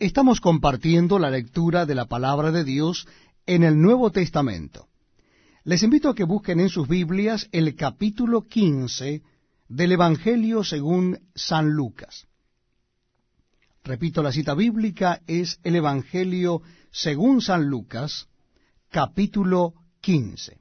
Estamos 0.00 0.40
compartiendo 0.40 1.18
la 1.18 1.28
lectura 1.28 1.84
de 1.84 1.94
la 1.94 2.06
palabra 2.06 2.50
de 2.50 2.64
Dios 2.64 3.06
en 3.44 3.64
el 3.64 3.78
Nuevo 3.78 4.10
Testamento. 4.10 4.88
Les 5.64 5.82
invito 5.82 6.08
a 6.08 6.14
que 6.14 6.24
busquen 6.24 6.58
en 6.58 6.70
sus 6.70 6.88
Biblias 6.88 7.50
el 7.52 7.76
capítulo 7.76 8.40
15 8.40 9.22
del 9.68 9.92
Evangelio 9.92 10.64
según 10.64 11.18
San 11.34 11.72
Lucas. 11.72 12.26
Repito, 13.84 14.22
la 14.22 14.32
cita 14.32 14.54
bíblica 14.54 15.20
es 15.26 15.60
el 15.64 15.76
Evangelio 15.76 16.62
según 16.90 17.42
San 17.42 17.66
Lucas, 17.66 18.26
capítulo 18.88 19.74
15. 20.00 20.56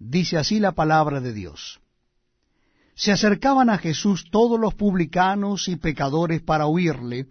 Dice 0.00 0.36
así 0.36 0.58
la 0.58 0.72
palabra 0.72 1.20
de 1.20 1.32
Dios. 1.32 1.78
Se 2.96 3.12
acercaban 3.12 3.70
a 3.70 3.78
Jesús 3.78 4.24
todos 4.32 4.58
los 4.58 4.74
publicanos 4.74 5.68
y 5.68 5.76
pecadores 5.76 6.42
para 6.42 6.66
oírle, 6.66 7.28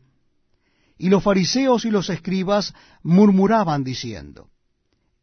y 0.97 1.09
los 1.09 1.23
fariseos 1.23 1.85
y 1.85 1.91
los 1.91 2.09
escribas 2.09 2.73
murmuraban 3.03 3.83
diciendo, 3.83 4.49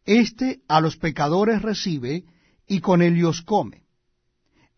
Este 0.04 0.60
a 0.68 0.80
los 0.80 0.96
pecadores 0.96 1.62
recibe 1.62 2.24
y 2.66 2.80
con 2.80 3.02
ellos 3.02 3.42
come. 3.42 3.84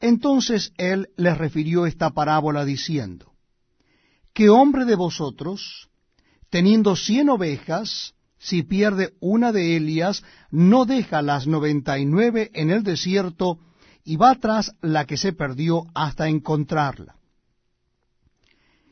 Entonces 0.00 0.72
él 0.76 1.08
les 1.16 1.36
refirió 1.38 1.86
esta 1.86 2.10
parábola 2.10 2.64
diciendo, 2.64 3.32
¿Qué 4.32 4.50
hombre 4.50 4.84
de 4.84 4.96
vosotros, 4.96 5.88
teniendo 6.50 6.96
cien 6.96 7.28
ovejas, 7.28 8.14
si 8.38 8.62
pierde 8.62 9.14
una 9.20 9.52
de 9.52 9.76
ellas, 9.76 10.22
no 10.50 10.84
deja 10.84 11.22
las 11.22 11.46
noventa 11.46 11.98
y 11.98 12.04
nueve 12.04 12.50
en 12.54 12.70
el 12.70 12.82
desierto 12.82 13.58
y 14.04 14.16
va 14.16 14.34
tras 14.34 14.74
la 14.82 15.06
que 15.06 15.16
se 15.16 15.32
perdió 15.32 15.84
hasta 15.94 16.28
encontrarla? 16.28 17.16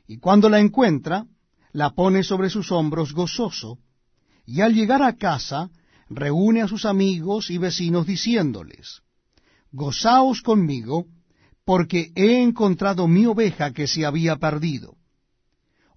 Y 0.06 0.18
cuando 0.18 0.48
la 0.48 0.60
encuentra, 0.60 1.26
la 1.72 1.90
pone 1.90 2.22
sobre 2.22 2.50
sus 2.50 2.70
hombros 2.70 3.12
gozoso, 3.12 3.78
y 4.44 4.60
al 4.60 4.74
llegar 4.74 5.02
a 5.02 5.16
casa 5.16 5.70
reúne 6.08 6.62
a 6.62 6.68
sus 6.68 6.84
amigos 6.84 7.50
y 7.50 7.58
vecinos 7.58 8.06
diciéndoles, 8.06 9.02
Gozaos 9.70 10.42
conmigo, 10.42 11.06
porque 11.64 12.12
he 12.14 12.42
encontrado 12.42 13.08
mi 13.08 13.24
oveja 13.24 13.72
que 13.72 13.86
se 13.86 14.04
había 14.04 14.36
perdido. 14.36 14.96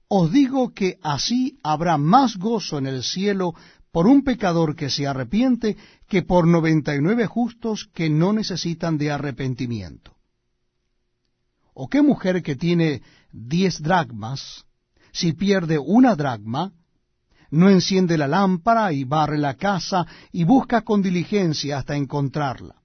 Os 0.08 0.32
digo 0.32 0.74
que 0.74 0.98
así 1.02 1.60
habrá 1.64 1.98
más 1.98 2.38
gozo 2.38 2.78
en 2.78 2.88
el 2.88 3.04
cielo 3.04 3.54
por 3.92 4.08
un 4.08 4.24
pecador 4.24 4.76
que 4.76 4.90
se 4.90 5.08
arrepiente 5.08 5.76
que 6.08 6.22
por 6.22 6.48
noventa 6.48 6.96
y 6.96 7.02
nueve 7.02 7.26
justos 7.26 7.90
que 7.94 8.10
no 8.10 8.32
necesitan 8.32 8.98
de 8.98 9.12
arrepentimiento. 9.12 10.16
¿O 11.74 11.90
qué 11.90 12.02
mujer 12.02 12.44
que 12.44 12.56
tiene 12.56 13.02
diez 13.32 13.82
dracmas, 13.82 14.66
si 15.16 15.32
pierde 15.32 15.80
una 15.80 16.14
dracma, 16.14 16.74
no 17.50 17.70
enciende 17.70 18.18
la 18.18 18.28
lámpara 18.28 18.92
y 18.92 19.06
barre 19.06 19.38
la 19.38 19.54
casa 19.54 20.06
y 20.34 20.44
busca 20.44 20.82
con 20.82 21.02
diligencia 21.02 21.78
hasta 21.78 21.96
encontrarla. 21.96 22.76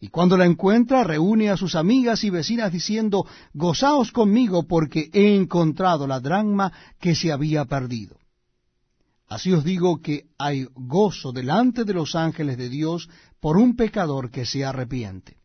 Y 0.00 0.08
cuando 0.08 0.36
la 0.36 0.44
encuentra, 0.44 1.04
reúne 1.04 1.50
a 1.50 1.56
sus 1.56 1.76
amigas 1.76 2.24
y 2.24 2.30
vecinas 2.30 2.72
diciendo, 2.72 3.24
Gozaos 3.54 4.10
conmigo 4.10 4.66
porque 4.66 5.08
he 5.12 5.36
encontrado 5.36 6.08
la 6.08 6.18
dracma 6.18 6.72
que 6.98 7.14
se 7.14 7.30
había 7.30 7.64
perdido. 7.64 8.16
Así 9.28 9.52
os 9.52 9.62
digo 9.62 10.02
que 10.02 10.26
hay 10.38 10.66
gozo 10.74 11.30
delante 11.30 11.84
de 11.84 11.94
los 11.94 12.16
ángeles 12.16 12.58
de 12.58 12.70
Dios 12.70 13.08
por 13.38 13.56
un 13.56 13.76
pecador 13.76 14.32
que 14.32 14.46
se 14.46 14.64
arrepiente. 14.64 15.36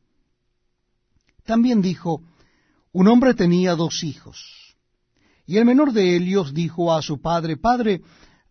También 1.46 1.80
dijo, 1.84 2.24
un 2.92 3.08
hombre 3.08 3.36
tenía 3.36 3.76
dos 3.76 4.04
hijos. 4.04 4.67
Y 5.48 5.58
el 5.58 5.66
menor 5.66 5.94
de 5.94 6.18
ellos 6.18 6.54
dijo 6.54 6.94
a 6.94 7.02
su 7.02 7.22
padre, 7.22 7.56
Padre, 7.56 8.02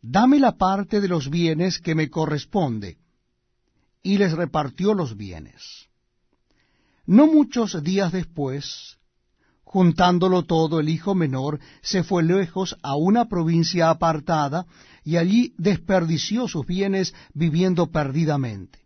dame 0.00 0.40
la 0.40 0.56
parte 0.56 1.00
de 1.02 1.08
los 1.08 1.28
bienes 1.28 1.78
que 1.78 1.94
me 1.94 2.08
corresponde. 2.08 2.96
Y 4.02 4.16
les 4.16 4.32
repartió 4.32 4.94
los 4.94 5.14
bienes. 5.14 5.88
No 7.04 7.26
muchos 7.26 7.82
días 7.82 8.12
después, 8.12 8.96
juntándolo 9.62 10.44
todo, 10.44 10.80
el 10.80 10.88
hijo 10.88 11.14
menor 11.14 11.60
se 11.82 12.02
fue 12.02 12.22
lejos 12.22 12.76
a 12.82 12.96
una 12.96 13.26
provincia 13.26 13.90
apartada, 13.90 14.66
y 15.04 15.18
allí 15.18 15.54
desperdició 15.58 16.48
sus 16.48 16.64
bienes 16.66 17.14
viviendo 17.34 17.88
perdidamente. 17.92 18.85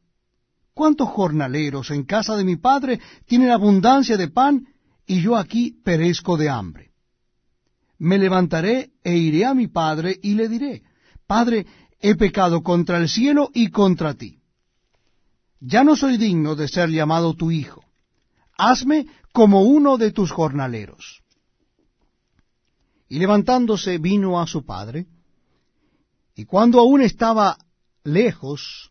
¿Cuántos 0.73 1.09
jornaleros 1.09 1.91
en 1.91 2.03
casa 2.03 2.37
de 2.37 2.43
mi 2.43 2.55
padre 2.55 2.99
tienen 3.25 3.51
abundancia 3.51 4.17
de 4.17 4.29
pan 4.29 4.67
y 5.05 5.21
yo 5.21 5.35
aquí 5.35 5.79
perezco 5.83 6.37
de 6.37 6.49
hambre? 6.49 6.91
Me 7.97 8.17
levantaré 8.17 8.91
e 9.03 9.15
iré 9.15 9.45
a 9.45 9.53
mi 9.53 9.67
padre 9.67 10.17
y 10.21 10.33
le 10.33 10.47
diré, 10.47 10.83
Padre, 11.27 11.65
he 11.99 12.15
pecado 12.15 12.63
contra 12.63 12.97
el 12.97 13.07
cielo 13.07 13.49
y 13.53 13.69
contra 13.69 14.15
ti. 14.15 14.41
Ya 15.59 15.83
no 15.83 15.95
soy 15.95 16.17
digno 16.17 16.55
de 16.55 16.67
ser 16.67 16.89
llamado 16.89 17.35
tu 17.35 17.51
hijo. 17.51 17.85
Hazme 18.57 19.05
como 19.31 19.61
uno 19.61 19.97
de 19.97 20.11
tus 20.11 20.31
jornaleros. 20.31 21.21
Y 23.07 23.19
levantándose 23.19 23.97
vino 23.97 24.41
a 24.41 24.47
su 24.47 24.65
padre, 24.65 25.05
y 26.35 26.45
cuando 26.45 26.79
aún 26.79 27.01
estaba 27.01 27.57
lejos, 28.03 28.90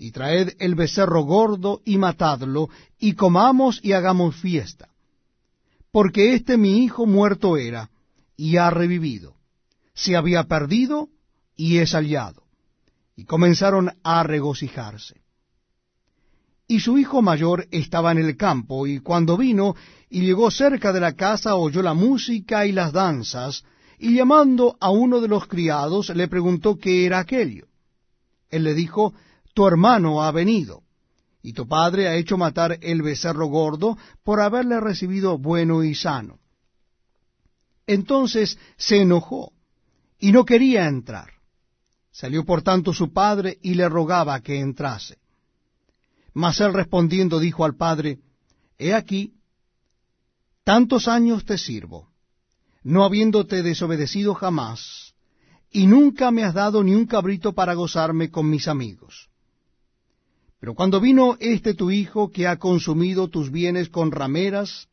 y 0.00 0.12
traed 0.12 0.54
el 0.60 0.76
becerro 0.76 1.24
gordo 1.24 1.82
y 1.84 1.98
matadlo, 1.98 2.70
y 2.98 3.12
comamos 3.12 3.80
y 3.82 3.92
hagamos 3.92 4.34
fiesta. 4.34 4.88
Porque 5.92 6.32
este 6.32 6.56
mi 6.56 6.82
hijo 6.82 7.04
muerto 7.04 7.58
era, 7.58 7.90
y 8.34 8.56
ha 8.56 8.70
revivido. 8.70 9.34
Se 9.92 10.16
había 10.16 10.44
perdido, 10.44 11.10
y 11.54 11.78
es 11.78 11.92
hallado. 11.92 12.44
Y 13.14 13.24
comenzaron 13.26 13.92
a 14.02 14.22
regocijarse. 14.22 15.20
Y 16.66 16.80
su 16.80 16.96
hijo 16.96 17.20
mayor 17.20 17.68
estaba 17.70 18.10
en 18.12 18.18
el 18.18 18.38
campo, 18.38 18.86
y 18.86 19.00
cuando 19.00 19.36
vino 19.36 19.76
y 20.08 20.22
llegó 20.22 20.50
cerca 20.50 20.94
de 20.94 21.00
la 21.00 21.12
casa 21.12 21.56
oyó 21.56 21.82
la 21.82 21.92
música 21.92 22.64
y 22.64 22.72
las 22.72 22.92
danzas, 22.92 23.64
y 23.98 24.14
llamando 24.14 24.78
a 24.80 24.90
uno 24.90 25.20
de 25.20 25.28
los 25.28 25.46
criados 25.46 26.08
le 26.08 26.26
preguntó 26.26 26.78
qué 26.78 27.04
era 27.04 27.18
aquello. 27.18 27.66
Él 28.48 28.64
le 28.64 28.72
dijo, 28.72 29.12
tu 29.54 29.66
hermano 29.66 30.22
ha 30.22 30.30
venido, 30.30 30.82
y 31.42 31.52
tu 31.52 31.66
padre 31.66 32.08
ha 32.08 32.16
hecho 32.16 32.36
matar 32.36 32.78
el 32.82 33.02
becerro 33.02 33.46
gordo 33.46 33.96
por 34.22 34.40
haberle 34.40 34.80
recibido 34.80 35.38
bueno 35.38 35.82
y 35.82 35.94
sano. 35.94 36.38
Entonces 37.86 38.58
se 38.76 39.00
enojó 39.00 39.52
y 40.18 40.32
no 40.32 40.44
quería 40.44 40.86
entrar. 40.86 41.30
Salió 42.12 42.44
por 42.44 42.62
tanto 42.62 42.92
su 42.92 43.12
padre 43.12 43.58
y 43.62 43.74
le 43.74 43.88
rogaba 43.88 44.40
que 44.40 44.60
entrase. 44.60 45.18
Mas 46.34 46.60
él 46.60 46.74
respondiendo 46.74 47.38
dijo 47.38 47.64
al 47.64 47.76
padre, 47.76 48.18
He 48.78 48.94
aquí, 48.94 49.34
tantos 50.64 51.08
años 51.08 51.44
te 51.44 51.58
sirvo, 51.58 52.10
no 52.82 53.04
habiéndote 53.04 53.62
desobedecido 53.62 54.34
jamás, 54.34 55.14
y 55.70 55.86
nunca 55.86 56.30
me 56.30 56.44
has 56.44 56.54
dado 56.54 56.82
ni 56.82 56.94
un 56.94 57.06
cabrito 57.06 57.52
para 57.52 57.74
gozarme 57.74 58.30
con 58.30 58.48
mis 58.48 58.68
amigos. 58.68 59.29
Pero 60.60 60.74
cuando 60.74 61.00
vino 61.00 61.36
este 61.40 61.72
tu 61.72 61.90
hijo 61.90 62.30
que 62.30 62.46
ha 62.46 62.58
consumido 62.58 63.28
tus 63.28 63.50
bienes 63.50 63.88
con 63.88 64.12
rameras, 64.12 64.88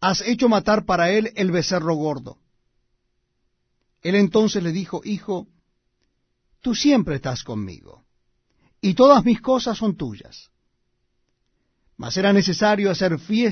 has 0.00 0.20
hecho 0.20 0.48
matar 0.48 0.84
para 0.84 1.10
él 1.10 1.32
el 1.34 1.50
becerro 1.50 1.94
gordo. 1.94 2.36
Él 4.02 4.14
entonces 4.14 4.62
le 4.62 4.72
dijo, 4.72 5.00
Hijo, 5.04 5.46
tú 6.60 6.74
siempre 6.74 7.16
estás 7.16 7.42
conmigo, 7.42 8.04
y 8.82 8.94
todas 8.94 9.24
mis 9.24 9.40
cosas 9.40 9.78
son 9.78 9.96
tuyas. 9.96 10.50
Mas 11.96 12.16
era 12.16 12.32
necesario 12.32 12.90
hacer 12.90 13.18
fiesta 13.18 13.48